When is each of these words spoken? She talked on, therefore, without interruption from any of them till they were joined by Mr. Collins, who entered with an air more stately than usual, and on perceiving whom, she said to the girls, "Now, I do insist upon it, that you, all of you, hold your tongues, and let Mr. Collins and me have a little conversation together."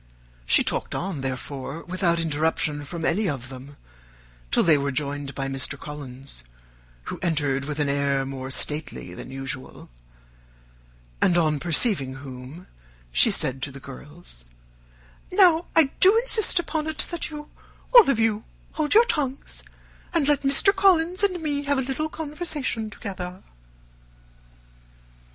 She 0.47 0.63
talked 0.63 0.95
on, 0.95 1.21
therefore, 1.21 1.83
without 1.83 2.19
interruption 2.19 2.85
from 2.85 3.05
any 3.05 3.29
of 3.29 3.49
them 3.49 3.77
till 4.49 4.63
they 4.63 4.75
were 4.75 4.91
joined 4.91 5.35
by 5.35 5.47
Mr. 5.47 5.79
Collins, 5.79 6.43
who 7.03 7.19
entered 7.21 7.65
with 7.65 7.77
an 7.79 7.87
air 7.87 8.25
more 8.25 8.49
stately 8.49 9.13
than 9.13 9.29
usual, 9.29 9.91
and 11.21 11.37
on 11.37 11.59
perceiving 11.59 12.15
whom, 12.15 12.65
she 13.11 13.29
said 13.29 13.61
to 13.61 13.71
the 13.71 13.79
girls, 13.79 14.43
"Now, 15.31 15.65
I 15.75 15.91
do 15.99 16.17
insist 16.17 16.57
upon 16.57 16.87
it, 16.87 17.05
that 17.11 17.29
you, 17.29 17.51
all 17.93 18.09
of 18.09 18.17
you, 18.17 18.43
hold 18.71 18.95
your 18.95 19.05
tongues, 19.05 19.61
and 20.15 20.27
let 20.27 20.41
Mr. 20.41 20.75
Collins 20.75 21.21
and 21.21 21.39
me 21.43 21.65
have 21.65 21.77
a 21.77 21.81
little 21.81 22.09
conversation 22.09 22.89
together." 22.89 23.43